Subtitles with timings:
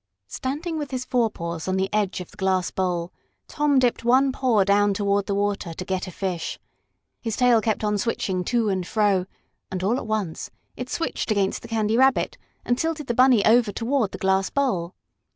[0.25, 3.13] Standing with his forepaws on the edge of the glass bowl,
[3.47, 6.57] Tom dipped one paw down toward the water to get a fish.
[7.21, 9.27] His tail kept on switching to and fro,
[9.69, 13.71] and, all at once, it switched against the Candy Rabbit and tilted the Bunny over
[13.71, 14.95] toward the glass bowl.